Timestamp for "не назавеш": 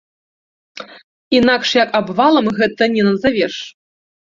2.97-3.55